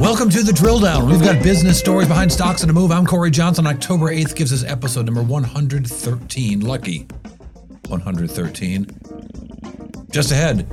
[0.00, 1.10] Welcome to the drill down.
[1.10, 2.90] We've got business stories behind stocks and a move.
[2.90, 3.66] I'm Cory Johnson.
[3.66, 6.60] October 8th gives us episode number 113.
[6.60, 7.06] Lucky
[7.86, 8.86] 113.
[10.10, 10.66] Just ahead,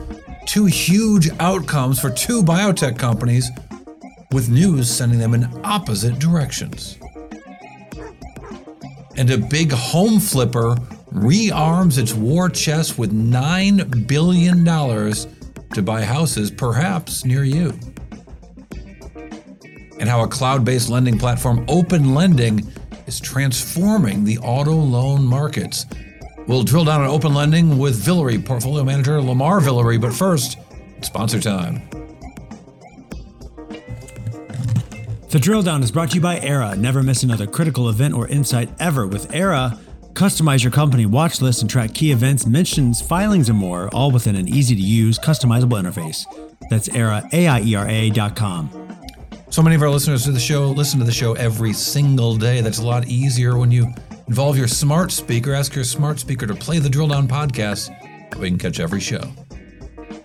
[0.45, 3.51] two huge outcomes for two biotech companies
[4.31, 6.97] with news sending them in opposite directions.
[9.17, 10.77] And a big home flipper
[11.11, 17.77] rearms its war chest with $9 billion to buy houses, perhaps near you
[19.99, 22.71] and how a cloud based lending platform, Open Lending,
[23.05, 25.85] is transforming the auto loan markets.
[26.47, 30.57] We'll drill down on Open Lending with Villere portfolio manager Lamar Villere, but first,
[31.01, 31.81] sponsor time.
[35.29, 36.77] The drill down is brought to you by Aiera.
[36.77, 39.77] Never miss another critical event or insight ever with Aiera.
[40.13, 44.37] Customize your company watch list and track key events, mentions, filings, and more, all within
[44.37, 46.25] an easy to use, customizable interface.
[46.69, 48.69] That's Aiera, A-I-E-R-A dot com.
[49.49, 52.61] So many of our listeners to the show listen to the show every single day.
[52.61, 53.87] That's a lot easier when you
[54.27, 55.53] involve your smart speaker.
[55.53, 57.89] Ask your smart speaker to play the Drill Down podcast.
[58.37, 59.21] We can catch every show.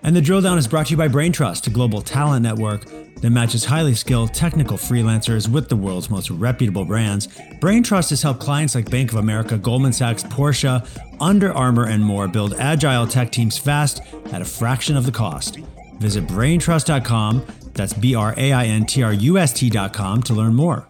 [0.03, 2.85] And the drill down is brought to you by Braintrust, a global talent network
[3.21, 7.29] that matches highly skilled technical freelancers with the world's most reputable brands.
[7.61, 10.85] Braintrust has helped clients like Bank of America, Goldman Sachs, Porsche,
[11.21, 15.59] Under Armour, and more build agile tech teams fast at a fraction of the cost.
[16.01, 20.55] Visit braintrust.com that's B R A I N T R U S T.com to learn
[20.55, 20.87] more.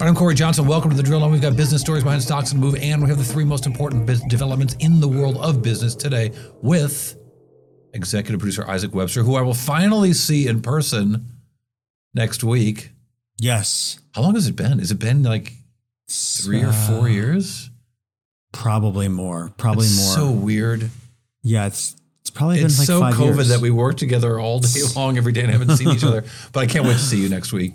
[0.00, 0.66] I'm Cory Johnson.
[0.66, 1.30] Welcome to the Drill Down.
[1.30, 4.04] We've got business stories behind stocks and move, and we have the three most important
[4.04, 7.16] biz- developments in the world of business today with
[7.94, 11.28] executive producer Isaac Webster, who I will finally see in person
[12.14, 12.90] next week.
[13.38, 14.00] Yes.
[14.14, 14.80] How long has it been?
[14.80, 15.52] Has it been like
[16.10, 17.70] three or four Uh, years?
[18.52, 19.52] Probably more.
[19.56, 20.14] Probably It's more.
[20.16, 20.90] So weird.
[21.44, 21.94] yeah, it's
[22.32, 23.48] probably It's been like so COVID years.
[23.48, 26.24] that we work together all day long, every day, and haven't seen each other.
[26.52, 27.74] But I can't wait to see you next week.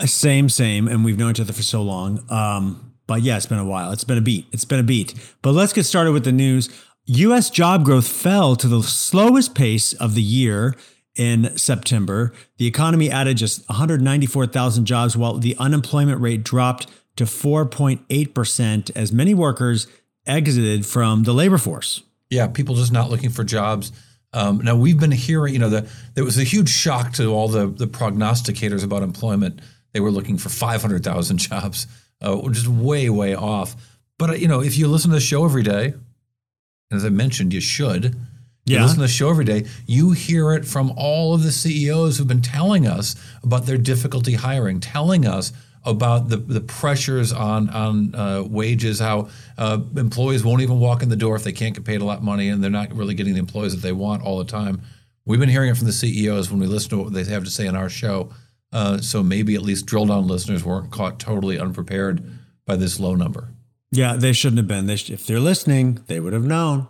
[0.00, 2.24] Uh, Same, same, and we've known each other for so long.
[2.30, 3.90] Um, but yeah, it's been a while.
[3.92, 4.46] It's been a beat.
[4.52, 5.14] It's been a beat.
[5.42, 6.68] But let's get started with the news.
[7.06, 7.50] U.S.
[7.50, 10.74] job growth fell to the slowest pace of the year
[11.16, 12.32] in September.
[12.58, 16.86] The economy added just 194,000 jobs, while the unemployment rate dropped
[17.16, 19.86] to 4.8% as many workers
[20.26, 22.02] exited from the labor force.
[22.30, 23.92] Yeah, people just not looking for jobs.
[24.34, 27.48] Um, now we've been hearing, you know, the, there was a huge shock to all
[27.48, 29.60] the the prognosticators about employment.
[29.92, 31.86] They were looking for 500,000 jobs,
[32.20, 33.74] uh, which is way, way off.
[34.18, 35.94] But uh, you know, if you listen to the show every day,
[36.90, 38.16] and as I mentioned, you should.
[38.66, 38.82] You Yeah.
[38.82, 39.64] listen to the show every day.
[39.86, 44.34] You hear it from all of the CEOs who've been telling us about their difficulty
[44.34, 45.52] hiring, telling us
[45.88, 51.08] about the, the pressures on on uh, wages, how uh, employees won't even walk in
[51.08, 53.14] the door if they can't get paid a lot of money, and they're not really
[53.14, 54.82] getting the employees that they want all the time.
[55.24, 57.50] We've been hearing it from the CEOs when we listen to what they have to
[57.50, 58.30] say on our show.
[58.72, 62.22] Uh, so maybe at least drill down listeners weren't caught totally unprepared
[62.66, 63.48] by this low number.
[63.90, 64.86] Yeah, they shouldn't have been.
[64.86, 66.88] They sh- if they're listening, they would have known.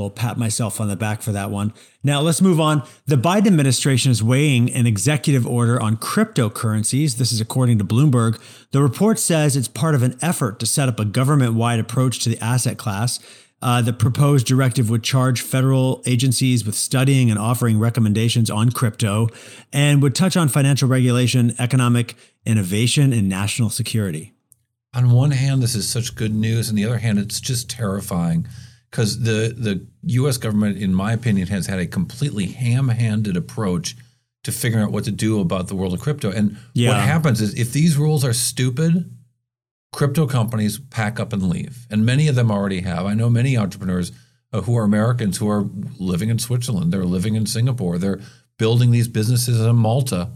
[0.00, 1.74] Little pat myself on the back for that one.
[2.02, 2.88] Now let's move on.
[3.04, 7.18] The Biden administration is weighing an executive order on cryptocurrencies.
[7.18, 8.40] This is according to Bloomberg.
[8.70, 12.30] The report says it's part of an effort to set up a government-wide approach to
[12.30, 13.20] the asset class.
[13.60, 19.28] Uh, the proposed directive would charge federal agencies with studying and offering recommendations on crypto
[19.70, 22.14] and would touch on financial regulation, economic
[22.46, 24.32] innovation, and national security.
[24.94, 28.48] on one hand, this is such good news, and the other hand, it's just terrifying
[28.90, 29.86] because the the
[30.20, 30.36] U.S.
[30.36, 33.96] government, in my opinion, has had a completely ham-handed approach
[34.44, 36.30] to figuring out what to do about the world of crypto.
[36.30, 36.88] And Yeah.
[36.90, 39.10] what happens is, if these rules are stupid,
[39.92, 43.04] crypto companies pack up and leave, and many of them already have.
[43.06, 44.12] I know many entrepreneurs
[44.52, 48.20] uh, who are Americans who are living in Switzerland, they're living in Singapore, they're
[48.58, 50.30] building these businesses in Malta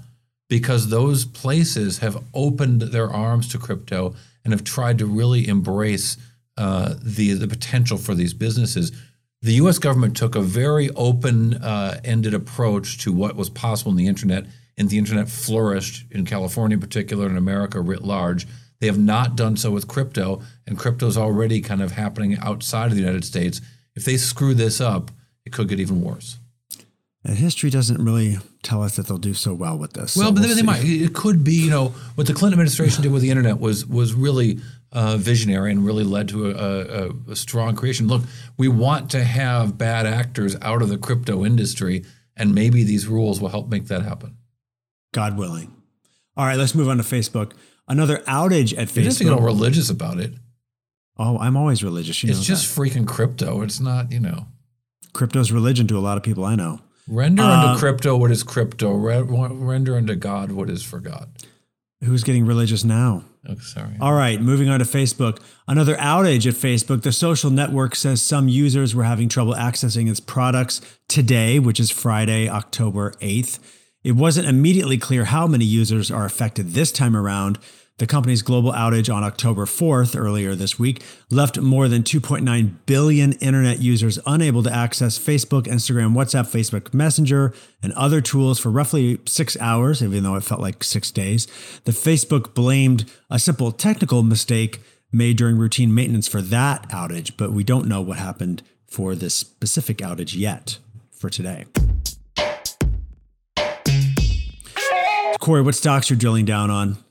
[0.48, 4.14] because those places have opened their arms to crypto
[4.44, 6.16] and have tried to really embrace
[6.56, 8.92] uh, the the potential for these businesses.
[9.42, 9.78] The U.S.
[9.78, 14.46] government took a very open-ended approach to what was possible in the internet,
[14.78, 18.46] and the internet flourished in California, in particular, in America writ large.
[18.80, 22.86] They have not done so with crypto, and crypto is already kind of happening outside
[22.86, 23.60] of the United States.
[23.94, 25.10] If they screw this up,
[25.44, 26.38] it could get even worse.
[27.24, 30.16] And history doesn't really tell us that they'll do so well with this.
[30.16, 30.66] Well, so but we'll they see.
[30.66, 30.84] might.
[30.84, 34.12] It could be, you know, what the Clinton administration did with the internet was was
[34.12, 34.60] really
[34.94, 38.06] uh, visionary and really led to a, a, a strong creation.
[38.06, 38.22] Look,
[38.56, 42.04] we want to have bad actors out of the crypto industry,
[42.36, 44.36] and maybe these rules will help make that happen.
[45.12, 45.74] God willing.
[46.36, 47.52] All right, let's move on to Facebook.
[47.86, 50.32] Another outage at You don't have to get all religious about it.
[51.18, 52.22] Oh, I'm always religious.
[52.22, 53.62] You know It's just freaking crypto.
[53.62, 54.46] It's not, you know.
[55.12, 56.80] crypto's religion to a lot of people I know.
[57.06, 58.92] Render Uh, unto crypto what is crypto.
[58.94, 61.28] Re- render unto God what is for God.
[62.02, 63.24] Who's getting religious now?
[63.48, 63.96] Oh, sorry.
[64.00, 65.40] All right, moving on to Facebook.
[65.68, 67.02] Another outage at Facebook.
[67.02, 71.90] The social network says some users were having trouble accessing its products today, which is
[71.90, 73.58] Friday, October 8th.
[74.02, 77.58] It wasn't immediately clear how many users are affected this time around.
[77.98, 83.34] The company's global outage on October 4th, earlier this week, left more than 2.9 billion
[83.34, 87.54] internet users unable to access Facebook, Instagram, WhatsApp, Facebook Messenger,
[87.84, 91.46] and other tools for roughly six hours, even though it felt like six days.
[91.84, 94.80] The Facebook blamed a simple technical mistake
[95.12, 99.36] made during routine maintenance for that outage, but we don't know what happened for this
[99.36, 100.78] specific outage yet
[101.12, 101.66] for today.
[105.38, 107.03] Cory, what stocks are you're drilling down on?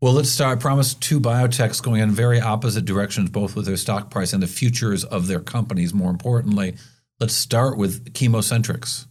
[0.00, 0.58] Well, let's start.
[0.58, 4.42] I promised two biotechs going in very opposite directions, both with their stock price and
[4.42, 5.94] the futures of their companies.
[5.94, 6.76] More importantly,
[7.18, 9.06] let's start with ChemoCentryx.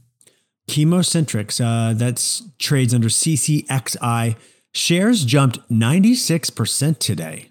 [0.70, 4.36] ChemoCentryx, uh, that's trades under CCXI.
[4.74, 7.50] Shares jumped 96% today.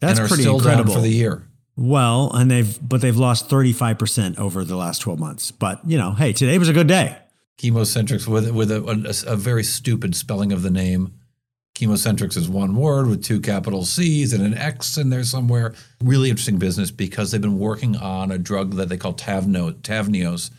[0.00, 0.94] That's pretty incredible.
[0.94, 1.48] for the year.
[1.76, 5.50] well, and they've but they've lost 35% over the last 12 months.
[5.50, 7.16] But, you know, hey, today was a good day.
[7.58, 11.14] ChemoCentryx with with a, a, a very stupid spelling of the name.
[11.74, 15.74] ChemoCentryx is one word with two capital C's and an X in there somewhere.
[16.02, 20.50] Really interesting business because they've been working on a drug that they call Tavno, Tavneos,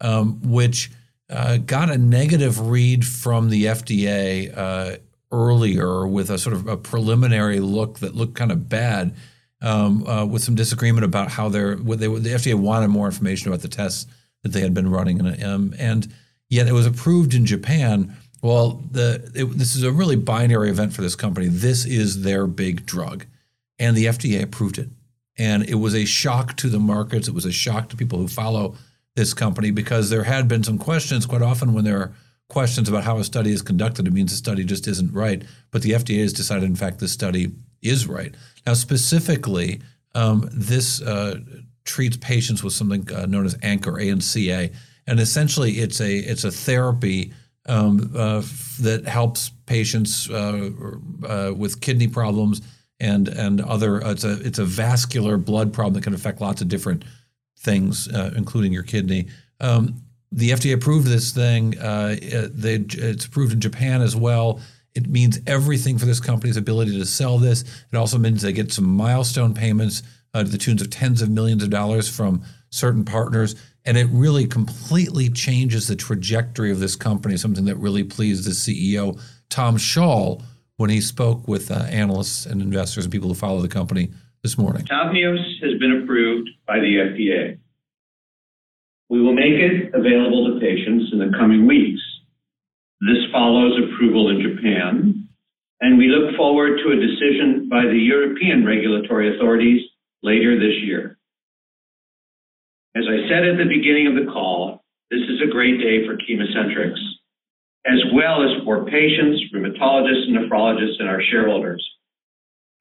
[0.00, 0.90] um, which
[1.28, 4.96] uh, got a negative read from the FDA uh,
[5.32, 9.14] earlier with a sort of a preliminary look that looked kind of bad,
[9.62, 11.76] um, uh, with some disagreement about how they're.
[11.76, 14.06] They, the FDA wanted more information about the tests
[14.42, 16.12] that they had been running, and, um, and
[16.48, 18.16] yet it was approved in Japan.
[18.42, 21.48] Well, the it, this is a really binary event for this company.
[21.48, 23.26] This is their big drug,
[23.78, 24.88] and the FDA approved it.
[25.38, 27.28] And it was a shock to the markets.
[27.28, 28.76] It was a shock to people who follow
[29.16, 31.26] this company because there had been some questions.
[31.26, 32.12] Quite often, when there are
[32.48, 35.42] questions about how a study is conducted, it means the study just isn't right.
[35.70, 37.52] But the FDA has decided, in fact, this study
[37.82, 38.34] is right.
[38.66, 39.80] Now, specifically,
[40.14, 41.40] um, this uh,
[41.84, 44.74] treats patients with something uh, known as ANCA or ANCA,
[45.06, 47.32] and essentially, it's a it's a therapy
[47.70, 48.42] um, uh,
[48.80, 50.70] that helps patients uh,
[51.26, 52.60] uh, with kidney problems
[52.98, 54.04] and and other.
[54.04, 57.04] Uh, it's a it's a vascular blood problem that can affect lots of different
[57.60, 59.28] things, including your kidney.
[59.60, 60.02] Um,
[60.32, 61.74] the FDA approved this thing.
[61.78, 64.60] It- they, it's approved in Japan as well.
[64.94, 67.62] It means everything for this company's ability to sell this.
[67.92, 70.02] It also means they get some milestone payments
[70.34, 73.54] uh, to the tunes of tens of millions of dollars from certain partners.
[73.84, 78.50] And it really completely changes the trajectory of this company, something that really pleased the
[78.50, 80.42] CEO, Tom Schall,
[80.76, 84.10] when he spoke with uh, analysts and investors and people who follow the company
[84.42, 84.84] this morning.
[84.84, 87.58] Tavneos has been approved by the FDA.
[89.10, 92.00] We will make it available to patients in the coming weeks.
[93.00, 95.28] This follows approval in Japan,
[95.80, 99.82] and we look forward to a decision by the European regulatory authorities
[100.22, 101.18] later this year.
[102.96, 106.16] As I said at the beginning of the call, this is a great day for
[106.16, 106.94] ChemoCentryx,
[107.86, 111.86] as well as for patients, rheumatologists, and nephrologists, and our shareholders.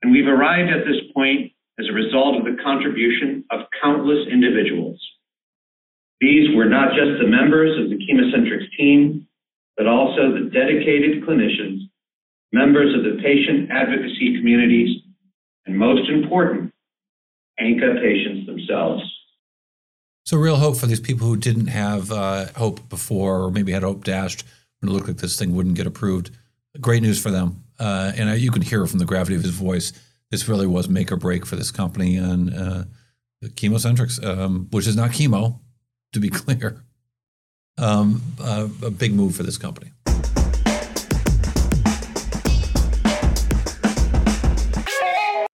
[0.02, 5.00] And we've arrived at this point as a result of the contribution of countless individuals.
[6.22, 9.28] These were not just the members of the ChemoCentryx team,
[9.78, 11.88] but also the dedicated clinicians,
[12.52, 15.04] members of the patient advocacy communities,
[15.68, 16.74] and most important,
[17.62, 19.04] ANCA patients themselves.
[20.30, 23.82] So, real hope for these people who didn't have uh, hope before, or maybe had
[23.82, 24.44] hope dashed
[24.80, 26.30] when it looked like this thing wouldn't get approved.
[26.80, 27.64] Great news for them.
[27.80, 29.92] Uh, and you can hear from the gravity of his voice,
[30.30, 32.84] this really was make or break for this company and uh,
[33.44, 35.62] ChemoCentryx, um, which is not chemo,
[36.14, 36.84] to be clear.
[37.80, 39.94] Um, uh, a big move for this company.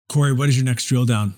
[0.10, 1.34] Cory, what is your next drill down?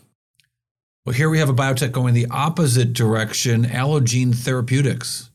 [1.03, 5.31] Well, here we have a biotech going the opposite direction Allogene Therapeutics.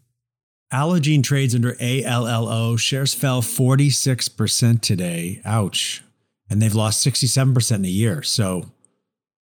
[0.72, 2.76] Allogene trades under ALLO.
[2.76, 5.40] Shares fell 46% today.
[5.44, 6.04] Ouch.
[6.48, 8.22] And they've lost 67% in a year.
[8.22, 8.66] So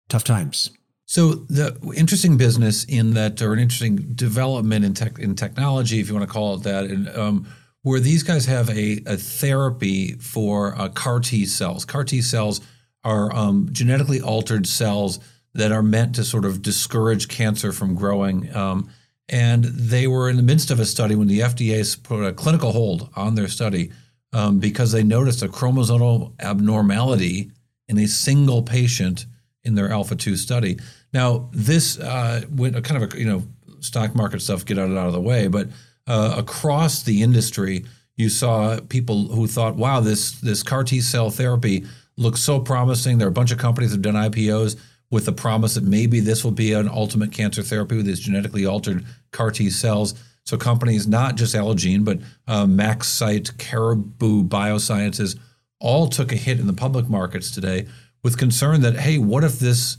[0.09, 0.71] tough times.
[1.05, 6.09] So the interesting business in that, or an interesting development in tech in technology, if
[6.09, 7.47] you want to call it that, and um,
[7.83, 11.85] where these guys have a, a therapy for uh, CAR T cells.
[11.85, 12.59] CAR T cells
[13.05, 15.19] are um, genetically altered cells
[15.53, 18.53] that are meant to sort of discourage cancer from growing.
[18.55, 18.89] Um,
[19.27, 22.71] and they were in the midst of a study when the FDA put a clinical
[22.71, 23.91] hold on their study
[24.33, 27.51] um, because they noticed a chromosomal abnormality
[27.87, 29.25] in a single patient
[29.63, 30.79] in their Alpha 2 study.
[31.13, 33.43] Now, this uh, went kind of a, you know,
[33.79, 35.67] stock market stuff, get out, out of the way, but
[36.07, 41.29] uh, across the industry, you saw people who thought, wow, this, this CAR T cell
[41.29, 41.85] therapy
[42.17, 43.17] looks so promising.
[43.17, 44.77] There are a bunch of companies that have done IPOs
[45.11, 48.65] with the promise that maybe this will be an ultimate cancer therapy with these genetically
[48.65, 50.15] altered CAR T cells.
[50.45, 55.37] So companies, not just Allogene, but uh, MaxCyte, Caribou Biosciences,
[55.79, 57.87] all took a hit in the public markets today
[58.23, 59.97] with concern that, hey, what if this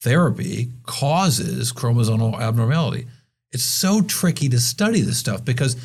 [0.00, 3.06] therapy causes chromosomal abnormality?
[3.52, 5.76] It's so tricky to study this stuff because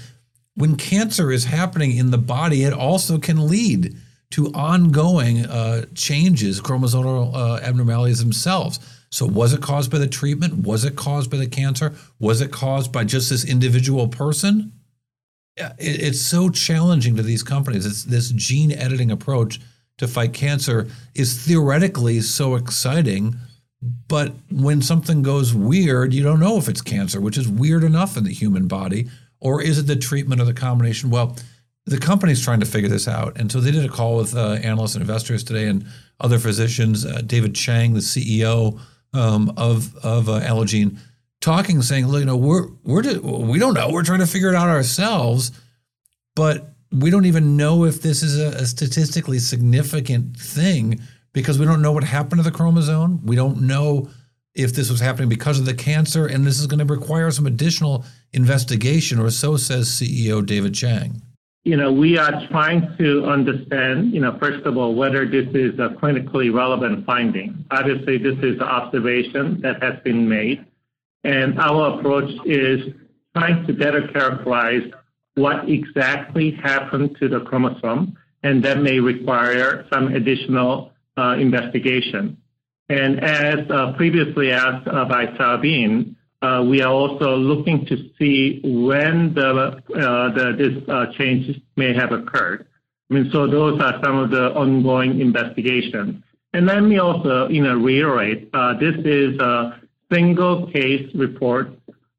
[0.55, 3.95] when cancer is happening in the body, it also can lead
[4.31, 8.79] to ongoing uh, changes, chromosomal uh, abnormalities themselves.
[9.11, 10.65] So, was it caused by the treatment?
[10.65, 11.93] Was it caused by the cancer?
[12.19, 14.71] Was it caused by just this individual person?
[15.57, 17.85] It, it's so challenging to these companies.
[17.85, 19.59] It's this gene editing approach
[19.97, 23.35] to fight cancer is theoretically so exciting,
[24.07, 28.15] but when something goes weird, you don't know if it's cancer, which is weird enough
[28.15, 29.09] in the human body,
[29.39, 31.09] or is it the treatment or the combination?
[31.09, 31.35] Well,
[31.89, 33.37] the company's trying to figure this out.
[33.37, 35.85] And so they did a call with uh, analysts and investors today and
[36.19, 37.05] other physicians.
[37.05, 38.79] Uh, David Chang, the CEO
[39.13, 40.99] um, of of uh, Allogene,
[41.41, 43.89] talking, saying, "Look, you know, we're we're we don't know.
[43.91, 45.51] We're trying to figure it out ourselves,
[46.35, 51.01] but we don't even know if this is a, a statistically significant thing
[51.33, 53.25] because we don't know what happened to the chromosome.
[53.25, 54.09] We don't know."
[54.55, 57.45] if this was happening because of the cancer, and this is going to require some
[57.45, 58.03] additional
[58.33, 61.21] investigation, or so says CEO David Chang
[61.63, 65.77] you know, we are trying to understand, you know, first of all, whether this is
[65.79, 67.65] a clinically relevant finding.
[67.71, 70.65] Obviously, this is an observation that has been made,
[71.23, 72.93] and our approach is
[73.35, 74.89] trying to better characterize
[75.35, 82.37] what exactly happened to the chromosome, and that may require some additional uh, investigation.
[82.87, 88.61] And as uh, previously asked uh, by Sabine, uh, we are also looking to see
[88.63, 89.79] when uh,
[90.57, 92.67] this uh, change may have occurred.
[93.09, 96.23] I mean, so those are some of the ongoing investigations.
[96.53, 99.81] And let me also, you know, reiterate, this is a
[100.11, 101.71] single case report,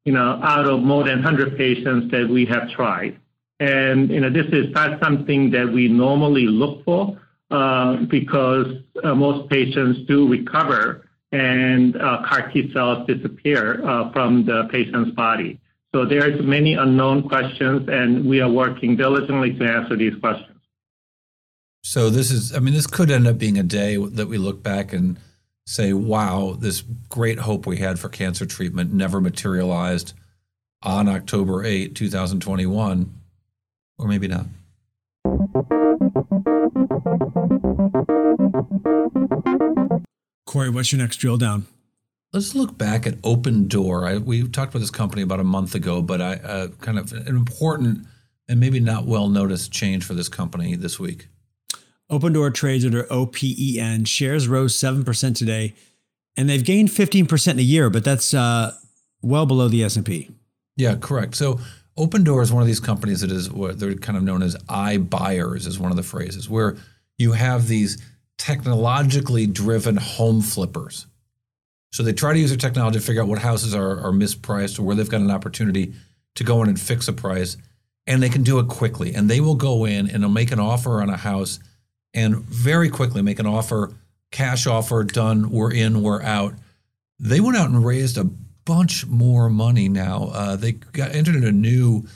[0.05, 3.19] you know, out of more than 100 patients that we have tried.
[3.59, 7.19] And, you know, this is not something that we normally look for,
[8.09, 8.67] because
[9.03, 15.59] most patients do recover and uh, CAR T cells disappear uh, from the patient's body.
[15.93, 20.57] So there's many unknown questions, and we are working diligently to answer these questions.
[21.83, 24.63] So this is, I mean, this could end up being a day that we look
[24.63, 25.17] back and
[25.65, 30.13] say, wow, this great hope we had for cancer treatment never materialized
[30.83, 33.13] on October 8, 2021,
[33.97, 34.45] or maybe not.
[40.51, 41.65] Cory, what's your next drill down?
[42.33, 44.05] Let's look back at Opendoor.
[44.05, 47.13] I, we talked about this company about a month ago, but I uh, kind of
[47.13, 48.05] an important
[48.49, 51.29] and maybe not well noticed change for this company this week.
[52.11, 54.05] Opendoor trades under OPEN.
[54.05, 55.73] Shares rose 7% today,
[56.35, 58.75] and they've gained 15% in a year, but that's uh,
[59.21, 60.31] well below the S&P.
[60.75, 61.35] Yeah, correct.
[61.35, 61.61] So
[61.97, 65.65] Opendoor is one of these companies that is what they're kind of known as iBuyers
[65.65, 66.75] is one of the phrases where
[67.17, 68.03] you have these
[68.41, 71.05] technologically driven home flippers.
[71.91, 74.79] So they try to use their technology to figure out what houses are, are mispriced
[74.79, 75.93] or where they've got an opportunity
[76.35, 77.55] to go in and fix a price.
[78.07, 79.13] And they can do it quickly.
[79.13, 81.59] And they will go in and they'll make an offer on a house
[82.15, 83.93] and very quickly make an offer,
[84.31, 86.55] cash offer, done, we're in, we're out.
[87.19, 88.23] They went out and raised a
[88.65, 90.31] bunch more money now.
[90.33, 92.07] Uh, they got entered in a new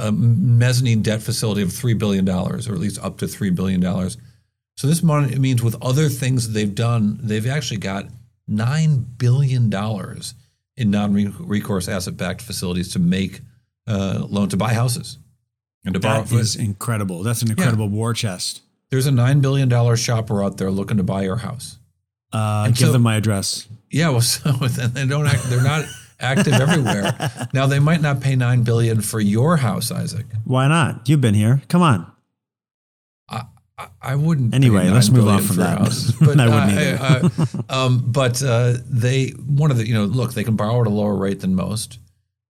[0.00, 3.80] uh, mezzanine debt facility of $3 billion, or at least up to $3 billion
[4.76, 8.06] so this money means with other things that they've done, they've actually got
[8.46, 10.34] nine billion dollars
[10.76, 13.42] in non-recourse asset-backed facilities to make
[13.86, 15.18] uh, loan to buy houses
[15.84, 16.22] and to borrow.
[16.22, 17.22] That is incredible.
[17.22, 17.96] That's an incredible yeah.
[17.96, 18.62] war chest.
[18.90, 21.78] There's a nine billion dollar shopper out there looking to buy your house.
[22.32, 23.68] Uh, give so, them my address.
[23.90, 25.44] Yeah, well, so they don't act.
[25.44, 25.84] They're not
[26.18, 27.16] active everywhere.
[27.52, 30.26] Now they might not pay nine billion for your house, Isaac.
[30.44, 31.08] Why not?
[31.08, 31.62] You've been here.
[31.68, 32.10] Come on.
[34.02, 34.54] I wouldn't.
[34.54, 35.78] Anyway, let's move on from that.
[35.78, 36.14] houses.
[36.20, 37.28] But I wouldn't uh,
[37.68, 40.86] uh, um, but uh, they one of the you know look they can borrow at
[40.86, 41.98] a lower rate than most,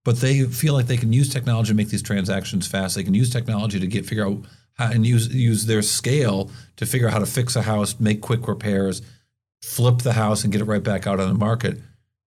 [0.03, 2.95] but they feel like they can use technology to make these transactions fast.
[2.95, 4.37] They can use technology to get figure out
[4.73, 8.21] how and use use their scale to figure out how to fix a house, make
[8.21, 9.01] quick repairs,
[9.61, 11.79] flip the house, and get it right back out on the market.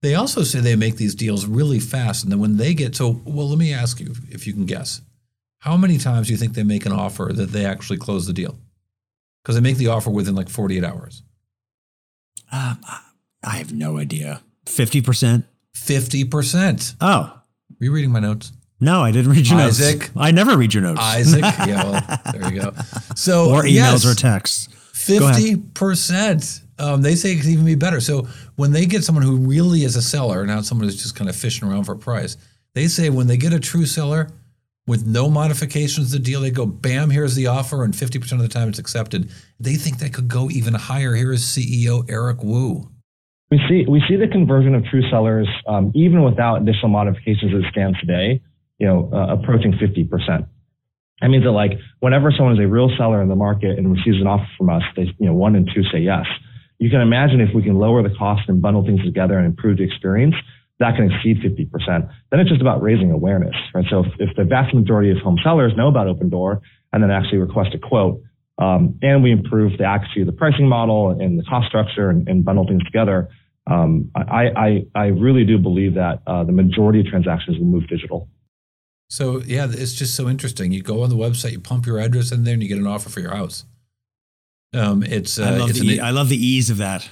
[0.02, 3.22] They also say they make these deals really fast, and then when they get so
[3.24, 5.00] well, let me ask you if you can guess,
[5.60, 8.32] how many times do you think they make an offer that they actually close the
[8.34, 8.58] deal?
[9.44, 11.22] Because they make the offer within like 48 hours.
[12.50, 12.80] Um,
[13.44, 14.40] I have no idea.
[14.64, 15.44] 50%?
[15.76, 16.94] 50%.
[17.00, 17.42] Oh, Are
[17.78, 18.52] you reading my notes?
[18.80, 19.80] no, I didn't read your notes.
[19.80, 20.00] Isaac.
[20.00, 20.10] notes.
[20.16, 21.00] I never read your notes.
[21.00, 21.42] Isaac.
[21.66, 22.72] yeah, well, there you go.
[23.16, 24.68] So, or emails yes, or texts.
[24.94, 26.60] 50%.
[26.78, 28.00] Um, they say it could even be better.
[28.00, 31.30] So when they get someone who really is a seller, not someone who's just kind
[31.30, 32.36] of fishing around for a price,
[32.74, 34.30] they say when they get a true seller
[34.86, 38.38] with no modifications to the deal, they go, bam, here's the offer, and 50% of
[38.40, 39.30] the time it's accepted.
[39.58, 41.14] They think that could go even higher.
[41.14, 42.90] Here is CEO Eric Wu.
[43.50, 47.62] We see we see the conversion of true sellers um, even without additional modifications as
[47.62, 48.42] it stands today,
[48.78, 50.48] you know, uh, approaching 50%.
[51.20, 54.20] That means that like whenever someone is a real seller in the market and receives
[54.20, 56.26] an offer from us, they you know one and two say yes.
[56.78, 59.78] You can imagine if we can lower the cost and bundle things together and improve
[59.78, 60.34] the experience,
[60.80, 62.10] that can exceed 50%.
[62.30, 63.84] Then it's just about raising awareness, right?
[63.88, 66.60] So if, if the vast majority of home sellers know about Opendoor
[66.92, 68.20] and then actually request a quote,
[68.58, 72.28] um, and we improve the accuracy of the pricing model and the cost structure and,
[72.28, 73.28] and bundle things together,
[73.66, 77.88] um, I, I, I really do believe that uh, the majority of transactions will move
[77.88, 78.28] digital.
[79.08, 80.72] So yeah, it's just so interesting.
[80.72, 82.86] You go on the website, you pump your address in there, and you get an
[82.86, 83.64] offer for your house.
[84.72, 87.08] Um, it's uh, I, love it's the, an- I love the ease of that.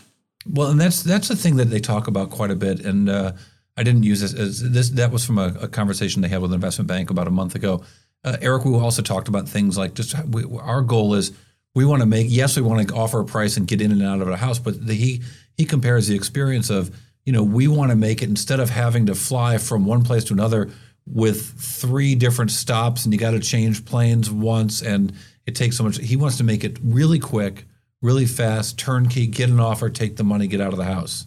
[0.46, 2.80] Well, and that's that's the thing that they talk about quite a bit.
[2.80, 3.32] And uh,
[3.76, 4.90] I didn't use this as this.
[4.90, 7.54] That was from a, a conversation they had with an investment bank about a month
[7.54, 7.82] ago.
[8.24, 11.32] Uh, Eric Wu also talked about things like just we, our goal is
[11.74, 14.02] we want to make yes we want to offer a price and get in and
[14.02, 15.22] out of a house, but the, he
[15.56, 19.06] he compares the experience of you know we want to make it instead of having
[19.06, 20.70] to fly from one place to another
[21.06, 25.12] with three different stops and you got to change planes once and
[25.46, 25.98] it takes so much.
[25.98, 27.64] He wants to make it really quick,
[28.00, 31.26] really fast, turnkey, get an offer, take the money, get out of the house.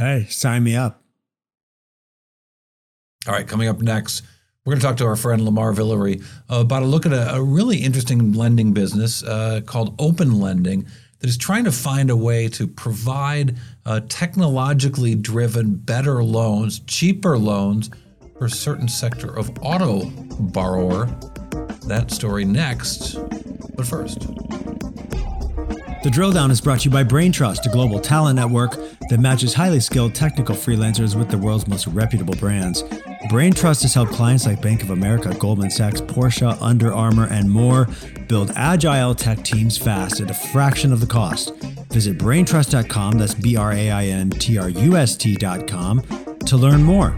[0.00, 1.02] Hey, sign me up.
[3.26, 4.22] All right, coming up next,
[4.64, 7.42] we're going to talk to our friend Lamar Villere about a look at a, a
[7.42, 10.86] really interesting lending business uh, called Open Lending
[11.18, 17.36] that is trying to find a way to provide uh, technologically driven, better loans, cheaper
[17.36, 17.90] loans
[18.38, 20.06] for a certain sector of auto
[20.38, 21.14] borrower.
[21.88, 23.16] That story next,
[23.76, 24.26] but first.
[26.02, 28.70] The Drill Down is brought to you by Braintrust, a global talent network
[29.10, 32.82] that matches highly skilled technical freelancers with the world's most reputable brands.
[33.28, 37.86] Braintrust has helped clients like Bank of America, Goldman Sachs, Porsche, Under Armour, and more
[38.28, 41.54] build agile tech teams fast at a fraction of the cost.
[41.92, 46.00] Visit braintrust.com, that's B R A I N T R U S T.com,
[46.46, 47.10] to learn more.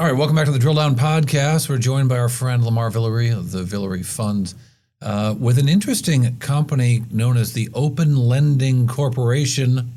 [0.00, 1.68] All right, welcome back to the Drill Down Podcast.
[1.68, 4.52] We're joined by our friend Lamar Villere of the Villere Fund
[5.04, 9.92] uh, with an interesting company known as the Open Lending Corporation.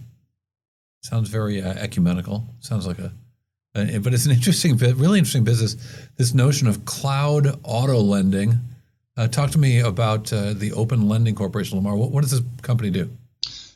[1.02, 2.46] Sounds very uh, ecumenical.
[2.60, 3.14] Sounds like a,
[3.74, 5.78] a, but it's an interesting, really interesting business.
[6.18, 8.60] This notion of cloud auto lending.
[9.16, 11.96] Uh, talk to me about uh, the Open Lending Corporation, Lamar.
[11.96, 13.10] What, what does this company do?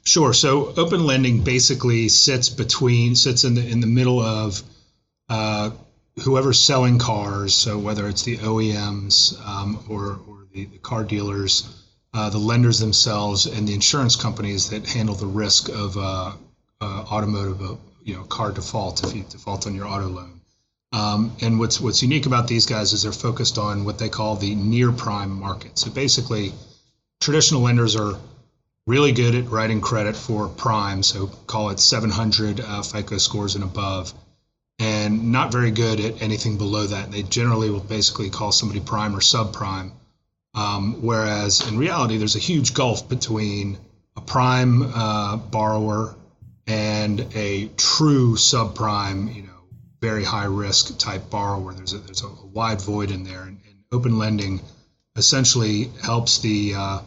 [0.03, 0.33] Sure.
[0.33, 4.61] So open lending basically sits between sits in the in the middle of
[5.29, 5.71] uh,
[6.23, 7.53] whoever's selling cars.
[7.53, 11.67] So whether it's the OEMs um, or or the, the car dealers,
[12.13, 16.31] uh, the lenders themselves, and the insurance companies that handle the risk of uh,
[16.81, 20.41] uh, automotive, uh, you know, car default if you default on your auto loan.
[20.93, 24.35] Um, and what's what's unique about these guys is they're focused on what they call
[24.35, 25.79] the near prime market.
[25.79, 26.51] So basically,
[27.21, 28.19] traditional lenders are
[28.87, 33.63] really good at writing credit for prime, so call it 700 uh, FICO scores and
[33.63, 34.13] above,
[34.79, 37.09] and not very good at anything below that.
[37.09, 39.91] They generally will basically call somebody prime or subprime.
[40.53, 43.77] Um, whereas in reality, there's a huge gulf between
[44.17, 46.15] a prime uh, borrower
[46.67, 49.49] and a true subprime, you know,
[50.01, 51.73] very high risk type borrower.
[51.73, 54.61] There's a, there's a wide void in there, and, and open lending
[55.15, 56.99] essentially helps the uh,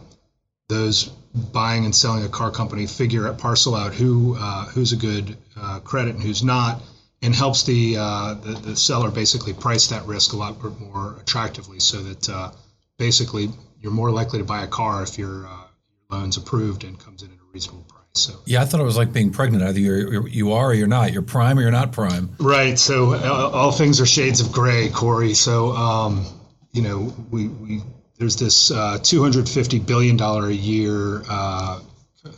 [0.68, 1.10] those
[1.52, 5.36] buying and selling a car company figure out parcel out who uh, who's a good
[5.56, 6.80] uh, credit and who's not,
[7.22, 11.80] and helps the, uh, the, the seller basically price that risk a lot more attractively,
[11.80, 12.50] so that uh,
[12.98, 15.64] basically you're more likely to buy a car if your, uh,
[16.10, 18.04] loan's approved and comes in at a reasonable price.
[18.12, 19.64] So Yeah, I thought it was like being pregnant.
[19.64, 21.12] Either you're, you are or you're not.
[21.12, 22.36] You're prime or you're not prime.
[22.38, 25.34] right, so uh, all things are shades of gray, Cory.
[25.34, 26.24] So um,
[26.72, 27.82] you know, we, we
[28.18, 31.80] there's this uh, 250 billion dollar a year uh,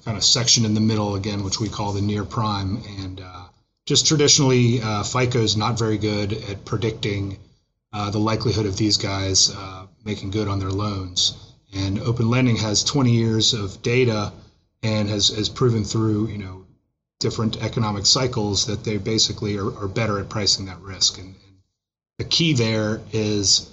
[0.04, 3.44] kind of section in the middle again, which we call the near prime, and uh,
[3.86, 7.38] just traditionally, uh, FICO is not very good at predicting
[7.92, 11.34] uh, the likelihood of these guys uh, making good on their loans.
[11.74, 14.32] And Open Lending has 20 years of data
[14.82, 16.64] and has, has proven through you know
[17.18, 21.18] different economic cycles that they basically are, are better at pricing that risk.
[21.18, 21.56] And, and
[22.18, 23.70] the key there is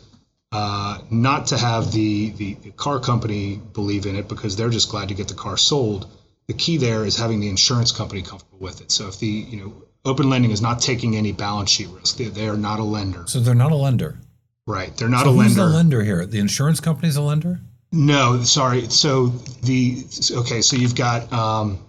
[0.52, 4.90] uh, not to have the, the, the car company believe in it because they're just
[4.90, 6.08] glad to get the car sold.
[6.48, 8.92] The key there is having the insurance company comfortable with it.
[8.92, 9.74] So if the you know
[10.06, 13.24] open lending is not taking any balance sheet risk, they, they are not a lender.
[13.28, 14.18] So they're not a lender.
[14.66, 15.72] Right, they're not so a who's lender.
[15.72, 16.26] the lender here?
[16.26, 17.60] The insurance company's a lender.
[17.92, 18.90] No, sorry.
[18.90, 19.28] So
[19.62, 21.80] the okay, so you've got um,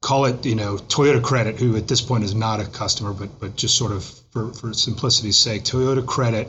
[0.00, 3.38] call it you know Toyota Credit, who at this point is not a customer, but
[3.38, 6.48] but just sort of for for simplicity's sake, Toyota Credit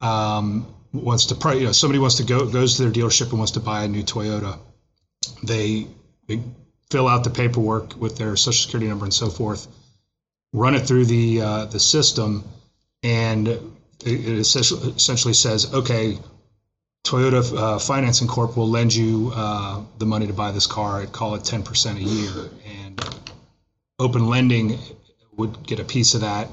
[0.00, 3.38] um, wants to pri- you know somebody wants to go goes to their dealership and
[3.38, 4.58] wants to buy a new Toyota.
[5.42, 5.86] They,
[6.26, 6.42] they
[6.90, 9.66] fill out the paperwork with their social security number and so forth,
[10.52, 12.44] run it through the uh, the system,
[13.02, 13.58] and
[14.04, 16.18] it, essentially, says, okay,
[17.04, 21.00] Toyota uh, Financing Corp will lend you uh, the money to buy this car.
[21.00, 22.50] I'd call it 10% a year.
[22.84, 23.00] And
[23.98, 24.78] open lending
[25.36, 26.48] would get a piece of that.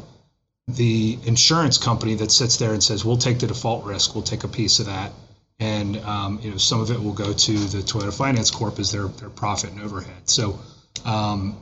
[0.67, 4.43] The insurance company that sits there and says, we'll take the default risk, we'll take
[4.43, 5.11] a piece of that.
[5.59, 8.91] And um, you know some of it will go to the Toyota Finance Corp as
[8.91, 10.29] their, their profit and overhead.
[10.29, 10.59] So
[11.05, 11.57] um,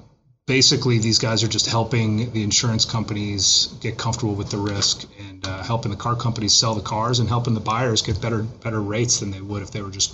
[0.47, 5.45] basically, these guys are just helping the insurance companies get comfortable with the risk and
[5.45, 8.82] uh, helping the car companies sell the cars and helping the buyers get better better
[8.82, 10.13] rates than they would if they were just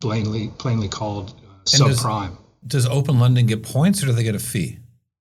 [0.00, 2.36] plainly plainly called uh, And does- subprime.
[2.66, 4.78] Does open lending get points or do they get a fee?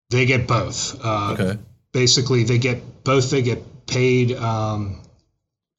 [0.09, 0.99] They get both.
[1.03, 1.57] Uh, Okay.
[1.93, 3.31] Basically, they get both.
[3.31, 5.01] They get paid um,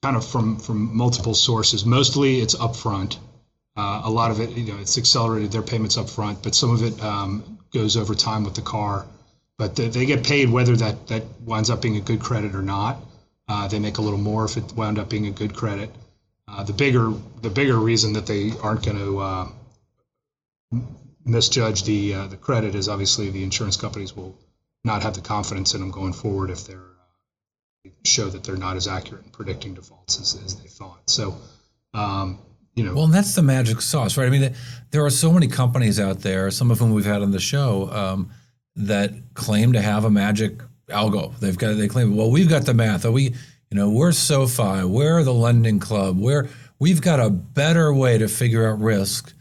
[0.03, 1.85] kind of from from multiple sources.
[1.85, 3.19] Mostly, it's upfront.
[3.77, 6.83] Uh, a lot of it, you know, it's accelerated their payments upfront, but some of
[6.83, 9.07] it um, goes over time with the car.
[9.59, 12.63] But they, they get paid whether that that winds up being a good credit or
[12.63, 12.97] not.
[13.49, 15.91] Uh, they make a little more if it wound up being a good credit.
[16.49, 19.49] Uh, the bigger the bigger reason that they aren't going to uh,
[21.25, 24.37] misjudge the uh, the credit is obviously the insurance companies will
[24.85, 26.79] not have the confidence in them going forward if they're
[27.87, 31.03] uh, show that they're not as accurate in predicting defaults as, as they thought.
[31.09, 31.37] So,
[31.95, 32.39] um,
[32.75, 34.27] you know, Well, and that's the magic sauce, right?
[34.27, 34.55] I mean,
[34.91, 37.91] there are so many companies out there, some of whom we've had on the show,
[37.93, 38.31] um,
[38.77, 41.37] that claim to have a magic algo.
[41.39, 43.05] They've got they claim, well, we've got the math.
[43.05, 47.93] Or we, you know, we're SoFi, we're the lending club, we're we've got a better
[47.93, 49.33] way to figure out risk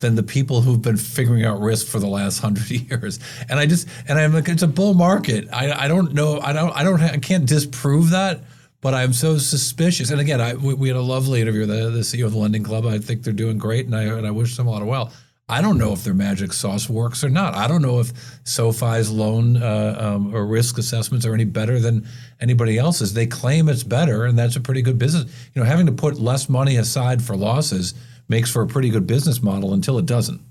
[0.00, 3.18] than the people who've been figuring out risk for the last hundred years.
[3.48, 5.48] And I just and I'm like, it's a bull market.
[5.52, 6.40] I I don't know.
[6.40, 8.40] I don't I don't I can't disprove that.
[8.84, 10.10] But I'm so suspicious.
[10.10, 12.38] And again, I we, we had a lovely interview with the, the CEO of the
[12.38, 12.84] Lending Club.
[12.84, 15.10] I think they're doing great, and I and I wish them a lot of well.
[15.48, 17.54] I don't know if their magic sauce works or not.
[17.54, 18.12] I don't know if
[18.44, 22.06] SoFi's loan uh, um, or risk assessments are any better than
[22.42, 23.14] anybody else's.
[23.14, 25.32] They claim it's better, and that's a pretty good business.
[25.54, 27.94] You know, having to put less money aside for losses
[28.28, 30.42] makes for a pretty good business model until it doesn't.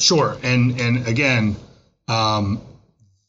[0.00, 1.56] Sure, and and again,
[2.08, 2.62] um,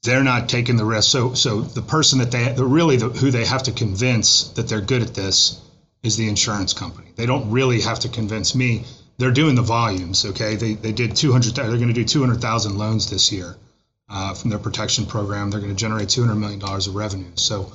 [0.04, 1.10] they're not taking the risk.
[1.10, 4.68] So so the person that they the really the, who they have to convince that
[4.68, 5.60] they're good at this
[6.04, 7.08] is the insurance company.
[7.16, 8.84] They don't really have to convince me.
[9.18, 10.26] They're doing the volumes.
[10.26, 11.56] Okay, they they did two hundred.
[11.56, 13.56] They're going to do two hundred thousand loans this year
[14.10, 15.50] uh, from their protection program.
[15.50, 17.32] They're going to generate two hundred million dollars of revenue.
[17.36, 17.72] So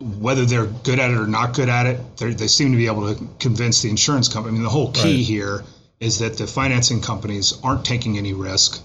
[0.00, 3.12] whether they're good at it or not good at it, they seem to be able
[3.14, 4.52] to convince the insurance company.
[4.52, 5.24] I mean, the whole key Right.
[5.24, 5.64] here
[5.98, 8.80] is that the financing companies aren't taking any risk.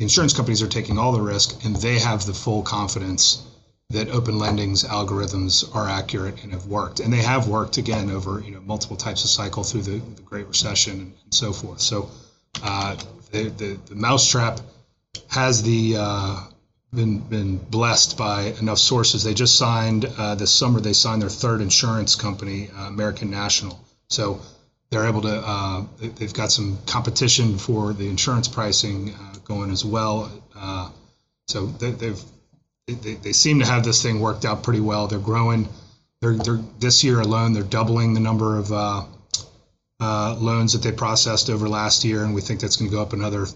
[0.00, 3.42] The insurance companies are taking all the risk, and they have the full confidence
[3.90, 7.00] that open lending's algorithms are accurate and have worked.
[7.00, 10.22] And they have worked again over you know multiple types of cycle through the, the
[10.22, 11.82] Great Recession and, so forth.
[11.82, 12.08] So
[12.62, 12.96] uh,
[13.30, 14.60] the, the the mousetrap
[15.28, 16.44] has the uh,
[16.94, 19.22] been been blessed by enough sources.
[19.22, 20.80] They just signed uh, this summer.
[20.80, 23.78] They signed their third insurance company, uh, American National.
[24.08, 24.40] So
[24.90, 25.42] they're able to.
[25.44, 30.30] Uh, they- they've got some competition for the insurance pricing uh, going as well.
[30.56, 30.90] Uh,
[31.46, 32.20] so they, they've
[32.86, 35.06] they, they seem to have this thing worked out pretty well.
[35.06, 35.68] They're growing.
[36.20, 37.52] They're, they're this year alone.
[37.52, 39.04] They're doubling the number of uh,
[40.00, 43.00] uh, loans that they processed over last year, and we think that's going to go
[43.02, 43.46] up another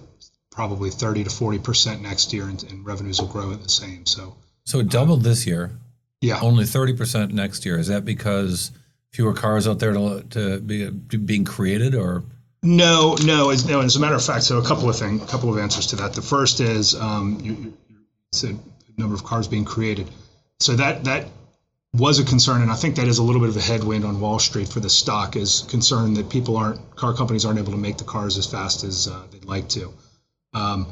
[0.50, 4.06] probably 30 to 40 percent next year, and, and revenues will grow at the same.
[4.06, 5.72] So So it doubled this year,
[6.20, 7.76] yeah, only thirty percent next year.
[7.78, 8.70] Is that because
[9.14, 12.24] fewer cars out there to, to be to being created, or
[12.62, 13.80] No, no, as, no.
[13.80, 15.96] As a matter of fact, so a couple of things, a couple of answers to
[15.96, 16.12] that.
[16.12, 17.52] The first is um, you,
[17.88, 17.96] you
[18.32, 18.58] said
[18.96, 20.10] number of cars being created.
[20.60, 21.28] So that that
[21.94, 24.20] was a concern, and I think that is a little bit of a headwind on
[24.20, 25.36] Wall Street for the stock.
[25.36, 28.82] Is concern that people aren't car companies aren't able to make the cars as fast
[28.82, 29.94] as uh, they'd like to.
[30.52, 30.86] Um,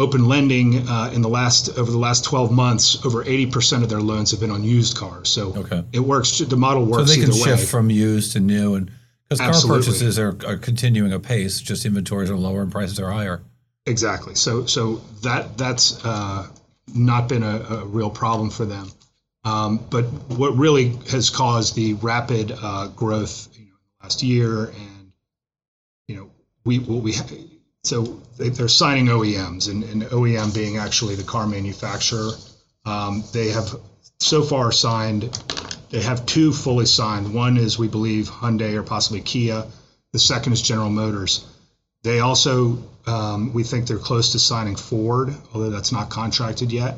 [0.00, 4.00] open lending uh, in the last over the last 12 months, over 80% of their
[4.00, 5.28] loans have been on used cars.
[5.28, 5.84] So Okay.
[5.92, 6.38] it works.
[6.38, 7.66] The model works So they can shift way.
[7.66, 8.90] from used to new, and
[9.28, 13.42] because car purchases are, are continuing apace, just inventories are lower and prices are higher.
[13.86, 14.34] Exactly.
[14.34, 16.48] So so that that's uh,
[16.94, 18.90] not been a, a real problem for them.
[19.44, 20.04] Um, but
[20.36, 25.12] what really has caused the rapid uh, growth you know, last year, and
[26.08, 26.30] you know,
[26.64, 27.12] we what we
[27.82, 32.30] so they, they're signing OEMs, and, and OEM being actually the car manufacturer.
[32.84, 33.74] Um, they have
[34.18, 35.22] so far signed.
[35.90, 37.32] They have two fully signed.
[37.32, 39.64] One is, we believe, Hyundai or possibly Kia.
[40.12, 41.44] The second is General Motors.
[42.02, 46.96] They also, um, we think they're close to signing Ford, although that's not contracted yet.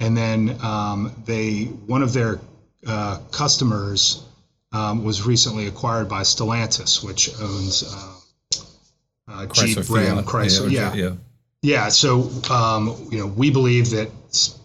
[0.00, 2.40] And then um, they, one of their
[2.86, 4.22] uh, customers
[4.72, 8.14] um, was recently acquired by Stellantis, which owns uh,
[9.34, 10.70] uh, Jeep, Ram, Chrysler.
[10.70, 11.12] Yeah, yeah.
[11.62, 11.88] yeah.
[11.88, 14.10] So, um, you know, we believe that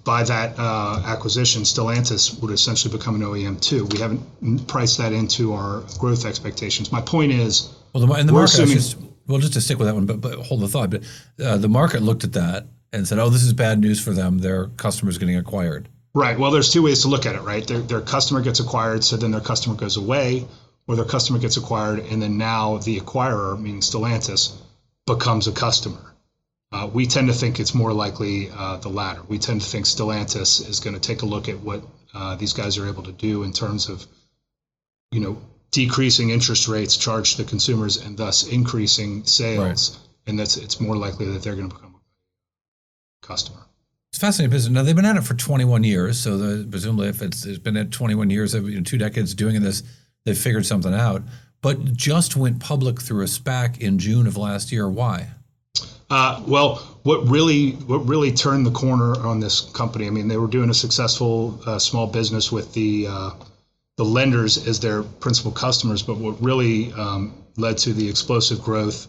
[0.03, 3.85] by that uh, acquisition, Stellantis would essentially become an OEM too.
[3.85, 6.91] We haven't priced that into our growth expectations.
[6.91, 9.87] My point is, Well, the, and the market, assuming- just, well, just to stick with
[9.87, 10.89] that one, but, but hold the thought.
[10.89, 11.03] But
[11.43, 14.39] uh, the market looked at that and said, "Oh, this is bad news for them.
[14.39, 16.39] Their customers getting acquired." Right.
[16.39, 17.65] Well, there's two ways to look at it, right?
[17.65, 20.47] Their, their customer gets acquired, so then their customer goes away,
[20.89, 24.55] or their customer gets acquired, and then now the acquirer, meaning Stellantis,
[25.05, 26.15] becomes a customer.
[26.71, 29.21] Uh, we tend to think it's more likely uh, the latter.
[29.27, 31.83] We tend to think Stellantis is going to take a look at what
[32.15, 34.03] uh, these guys are able to do in terms of,
[35.11, 40.81] you know, decreasing interest rates charged to consumers and thus increasing sales, and that's it's
[40.81, 43.59] more likely that they're going to become a customer.
[44.11, 44.73] It's fascinating business.
[44.73, 47.77] Now they've been at it for 21 years, so the, presumably, if it's, it's been
[47.77, 49.83] at 21 years, of, you know, two decades doing this,
[50.25, 51.23] they've figured something out.
[51.61, 54.87] But just went public through a SPAC in June of last year.
[54.89, 55.29] Why?
[56.09, 60.07] Uh, well, what really what really turned the corner on this company?
[60.07, 63.31] I mean, they were doing a successful uh, small business with the uh,
[63.97, 69.07] the lenders as their principal customers, but what really um, led to the explosive growth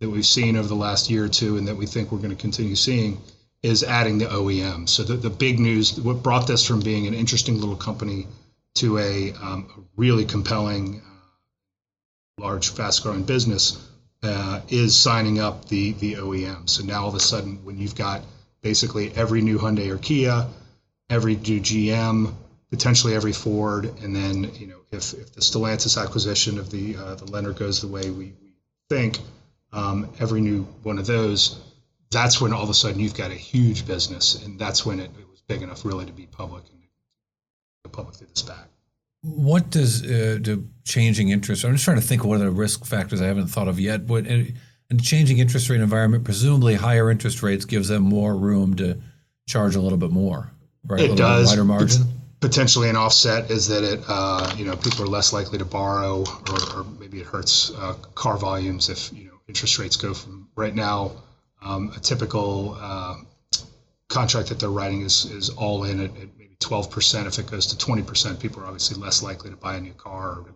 [0.00, 2.30] that we've seen over the last year or two, and that we think we're going
[2.30, 3.18] to continue seeing,
[3.62, 4.88] is adding the OEM.
[4.88, 8.26] So the, the big news, what brought this from being an interesting little company
[8.74, 13.78] to a, um, a really compelling, uh, large, fast-growing business
[14.22, 16.68] uh, is signing up the the OEM.
[16.68, 18.22] So now all of a sudden, when you've got
[18.62, 20.46] basically every new Hyundai or Kia,
[21.10, 22.32] every new GM,
[22.70, 27.14] potentially every Ford, and then you know if, if the Stellantis acquisition of the uh,
[27.16, 28.54] the lender goes the way we, we
[28.88, 29.18] think,
[29.72, 31.60] um, every new one of those,
[32.10, 35.10] that's when all of a sudden you've got a huge business, and that's when it,
[35.18, 36.81] it was big enough really to be public and
[37.88, 38.64] public through the SPAC.
[39.22, 41.64] What does uh, do changing interest?
[41.64, 43.78] I'm just trying to think of what are the risk factors I haven't thought of
[43.78, 44.06] yet.
[44.06, 44.54] But in
[44.90, 49.00] in changing interest rate environment, presumably higher interest rates gives them more room to
[49.46, 50.50] charge a little bit more,
[50.84, 51.00] right?
[51.00, 51.48] a It does.
[51.48, 52.02] wider margin.
[52.40, 56.24] potentially an offset is that it, uh, you know, people are less likely to borrow,
[56.50, 60.48] or, or maybe it hurts uh, car volumes if you know interest rates go from
[60.56, 61.12] right now.
[61.64, 63.14] Um, a typical uh,
[64.08, 66.28] contract that they're writing is is all in at, at
[66.62, 67.26] maybe twelve percent.
[67.26, 69.94] If it goes to twenty percent, people are obviously less likely to buy a new
[69.94, 70.46] car or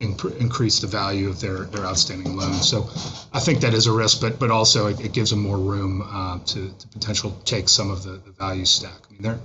[0.00, 2.54] inc- increase the value of their their outstanding loan.
[2.54, 2.88] So
[3.32, 6.02] I think that is a risk, but but also it, it gives them more room
[6.02, 9.00] uh, to to potentially take some of the, the value stack.
[9.08, 9.40] I mean, they're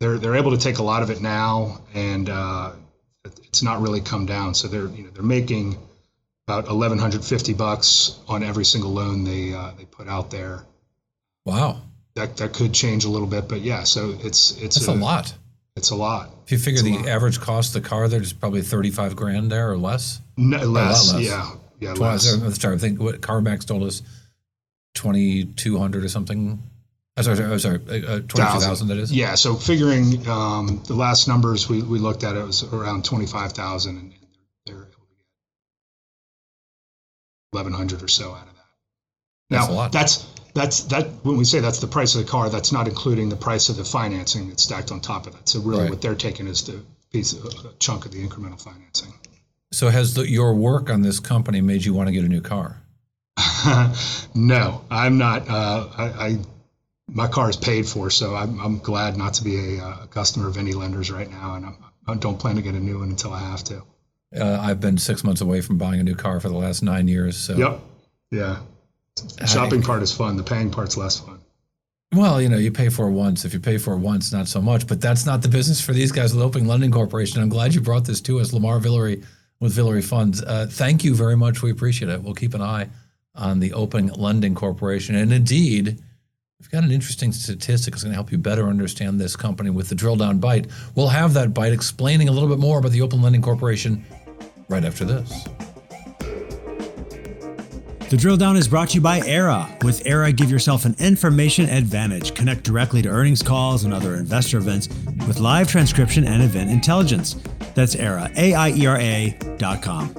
[0.00, 2.72] they're they're able to take a lot of it now, and uh,
[3.24, 4.54] it's not really come down.
[4.54, 5.78] So they're you know they're making
[6.46, 10.64] about eleven hundred fifty bucks on every single loan they uh, they put out there.
[11.44, 11.80] Wow,
[12.18, 13.84] That that could change a little bit, but yeah.
[13.84, 15.32] So it's it's that's a lot.
[15.76, 16.30] It's a lot.
[16.44, 17.08] If you figure the lot.
[17.08, 20.20] average cost of the car, there's probably 35 grand there or less.
[20.36, 21.22] No, less, less.
[21.22, 22.32] yeah, yeah, Twenty- less.
[22.32, 24.02] I'm sorry, I think what CarMax told us
[24.94, 26.60] 2,200 or something.
[27.16, 29.12] I'm sorry, sorry, sorry uh, 22,000 that is.
[29.12, 33.26] Yeah, so figuring um, the last numbers we, we looked at, it was around twenty
[33.26, 34.12] five thousand, and
[34.66, 35.24] they're able to get
[37.52, 38.64] eleven hundred or so out of that.
[39.50, 39.92] Now That's a lot.
[39.92, 40.26] that's
[40.58, 43.36] that's that when we say that's the price of the car, that's not including the
[43.36, 45.48] price of the financing that's stacked on top of that.
[45.48, 45.90] So really, Right.
[45.90, 46.80] what they're taking is the
[47.12, 49.12] piece, of, a chunk of the incremental financing.
[49.72, 52.40] So has the, your work on this company made you want to get a new
[52.40, 52.82] car?
[54.34, 55.48] no, I'm not.
[55.48, 56.38] Uh, I, I
[57.10, 60.06] my car is paid for, so I'm, I'm glad not to be a, uh, a
[60.08, 62.98] customer of any lenders right now, and I'm, I don't plan to get a new
[62.98, 63.82] one until I have to.
[64.38, 67.08] Uh, I've been six months away from buying a new car for the last nine
[67.08, 67.36] years.
[67.38, 67.80] So Yep.
[68.30, 68.58] Yeah.
[69.46, 70.36] Shopping part is fun.
[70.36, 71.38] The paying part's less fun.
[72.14, 73.44] Well, you know, you pay for it once.
[73.44, 74.86] If you pay for it once, not so much.
[74.86, 77.42] But that's not the business for these guys with Open Lending Corporation.
[77.42, 79.22] I'm glad you brought this to us, Lamar Villere
[79.60, 80.42] with Villere Funds.
[80.42, 81.62] Uh, thank you very much.
[81.62, 82.22] We appreciate it.
[82.22, 82.88] We'll keep an eye
[83.34, 85.16] on the Open Lending Corporation.
[85.16, 86.00] And indeed,
[86.58, 89.88] we've got an interesting statistic that's going to help you better understand this company with
[89.88, 90.66] the drill down bite.
[90.94, 94.04] We'll have that bite explaining a little bit more about the Open Lending Corporation
[94.68, 95.46] right after this.
[98.10, 99.84] The drill down is brought to you by Aiera.
[99.84, 102.34] With Aiera, give yourself an information advantage.
[102.34, 104.88] Connect directly to earnings calls and other investor events
[105.26, 107.36] with live transcription and event intelligence.
[107.74, 110.14] That's Aiera, A I E R A dot com.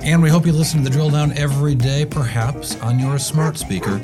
[0.00, 3.58] And we hope you listen to the drill down every day, perhaps on your smart
[3.58, 3.98] speaker.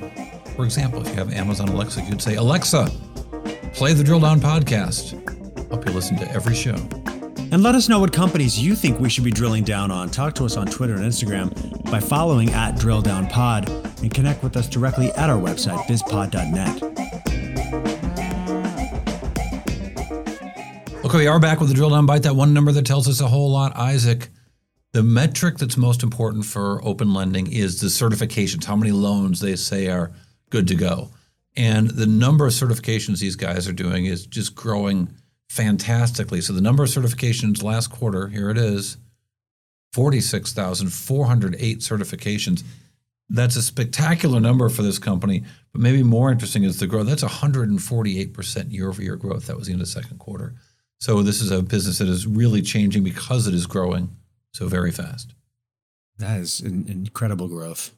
[0.57, 2.91] For example, if you have Amazon Alexa, you'd say, Alexa,
[3.75, 5.13] play the drill down podcast.
[5.71, 6.75] Hope you listen to every show.
[7.53, 10.11] And let us know what companies you think we should be drilling down on.
[10.11, 11.53] Talk to us on Twitter and Instagram
[11.95, 13.71] by following at Drill Down Pod
[14.03, 16.83] and connect with us directly at our website, bizpod.net.
[21.05, 22.25] Okay, we are back with the drill down bite.
[22.25, 24.31] That one number that tells us a whole lot, Isaac.
[24.91, 29.55] The metric that's most important for open lending is the certifications, how many loans they
[29.55, 30.11] say are
[30.51, 31.11] good to go.
[31.57, 35.15] And the number of certifications these guys are doing is just growing
[35.49, 36.41] fantastically.
[36.41, 38.97] So the number of certifications last quarter, here it is
[39.95, 42.65] 46,408 certifications.
[43.29, 45.45] That's a spectacular number for this company.
[45.73, 47.07] But maybe more interesting is the growth.
[47.07, 49.47] That's 148% year over year growth.
[49.47, 50.55] That was the in the second quarter.
[50.99, 54.17] So this is a business that is really changing because it is growing
[54.51, 55.33] so very fast.
[56.19, 57.93] That is an incredible growth.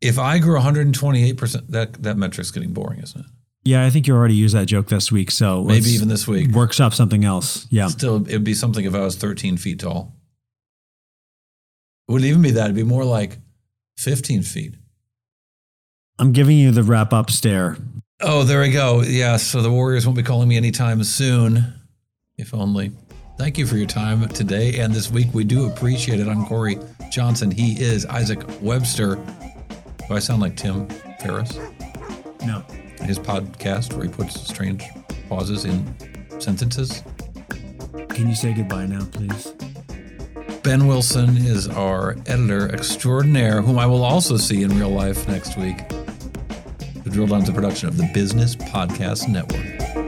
[0.00, 3.26] If I grew 128%, that, that metric's getting boring, isn't it?
[3.64, 5.32] Yeah, I think you already used that joke this week.
[5.32, 6.52] So maybe even this week.
[6.52, 7.66] Workshop something else.
[7.68, 7.88] Yeah.
[7.88, 10.12] Still, it'd be something if I was 13 feet tall.
[12.08, 12.64] It wouldn't even be that.
[12.64, 13.38] It'd be more like
[13.98, 14.74] 15 feet.
[16.18, 17.76] I'm giving you the wrap up stare.
[18.20, 19.02] Oh, there we go.
[19.02, 19.36] Yeah.
[19.36, 21.74] So the Warriors won't be calling me anytime soon.
[22.38, 22.92] If only.
[23.38, 25.28] Thank you for your time today and this week.
[25.34, 26.28] We do appreciate it.
[26.28, 26.78] I'm Cory
[27.10, 27.50] Johnson.
[27.50, 29.16] He is Isaac Webster.
[30.08, 30.88] Do I sound like Tim
[31.20, 31.58] Ferriss?
[32.46, 32.64] No
[33.06, 34.84] his podcast where he puts strange
[35.28, 35.94] pauses in
[36.40, 37.02] sentences.
[38.08, 39.52] Can you say goodbye now, please?
[40.66, 45.56] Ben Wilson is our editor extraordinaire, whom I will also see in real life next
[45.56, 45.88] week.
[47.04, 50.05] The Drill Down's a production of the Business Podcast Network.